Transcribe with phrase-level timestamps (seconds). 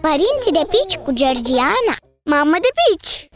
[0.00, 3.28] Părinții de pici cu Georgiana Mamă de pici!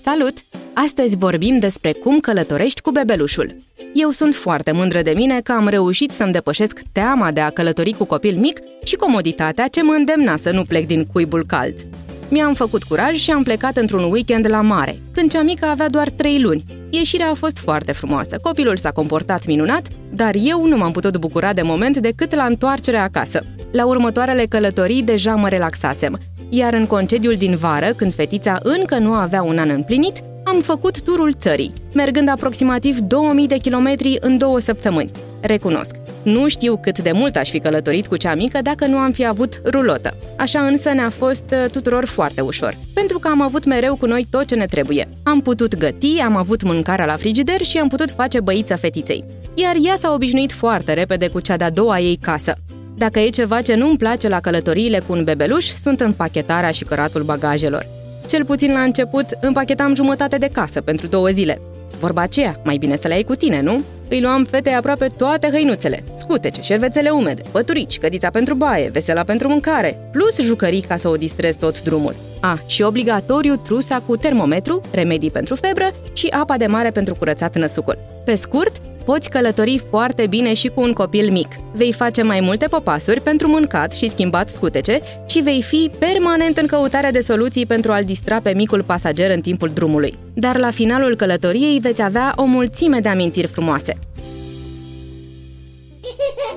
[0.00, 0.34] Salut!
[0.74, 3.56] Astăzi vorbim despre cum călătorești cu bebelușul.
[3.94, 7.92] Eu sunt foarte mândră de mine că am reușit să-mi depășesc teama de a călători
[7.92, 11.86] cu copil mic și comoditatea ce mă îndemna să nu plec din cuibul cald.
[12.32, 16.08] Mi-am făcut curaj și am plecat într-un weekend la mare, când cea mică avea doar
[16.08, 16.64] trei luni.
[16.90, 21.52] Ieșirea a fost foarte frumoasă, copilul s-a comportat minunat, dar eu nu m-am putut bucura
[21.52, 23.44] de moment decât la întoarcerea acasă.
[23.72, 29.12] La următoarele călătorii deja mă relaxasem, iar în concediul din vară, când fetița încă nu
[29.12, 34.58] avea un an împlinit, am făcut turul țării, mergând aproximativ 2000 de kilometri în două
[34.58, 35.10] săptămâni.
[35.40, 39.12] Recunosc, nu știu cât de mult aș fi călătorit cu cea mică dacă nu am
[39.12, 40.16] fi avut rulotă.
[40.36, 44.26] Așa însă ne-a fost uh, tuturor foarte ușor, pentru că am avut mereu cu noi
[44.30, 45.08] tot ce ne trebuie.
[45.22, 49.24] Am putut găti, am avut mâncarea la frigider și am putut face băița fetiței.
[49.54, 52.54] Iar ea s-a obișnuit foarte repede cu cea de-a doua ei casă.
[52.96, 57.22] Dacă e ceva ce nu-mi place la călătoriile cu un bebeluș, sunt împachetarea și căratul
[57.22, 57.86] bagajelor.
[58.28, 61.60] Cel puțin la început împachetam jumătate de casă pentru două zile.
[61.98, 63.82] Vorba aceea, mai bine să le ai cu tine, nu?
[64.08, 69.48] Îi luam fetei aproape toate hăinuțele, scutece, șervețele umede, păturici, cădița pentru baie, vesela pentru
[69.48, 72.14] mâncare, plus jucării ca să o distrez tot drumul.
[72.40, 77.56] A, și obligatoriu trusa cu termometru, remedii pentru febră și apa de mare pentru curățat
[77.56, 77.98] năsucul.
[78.24, 78.72] Pe scurt,
[79.04, 81.48] Poți călători foarte bine și cu un copil mic.
[81.72, 86.66] Vei face mai multe popasuri pentru mâncat și schimbat scutece și vei fi permanent în
[86.66, 90.14] căutarea de soluții pentru a-l distra pe micul pasager în timpul drumului.
[90.34, 93.98] Dar la finalul călătoriei veți avea o mulțime de amintiri frumoase.